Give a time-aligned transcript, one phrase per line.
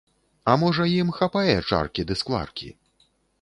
[0.53, 2.73] А можа ім хапае чаркі ды скваркі?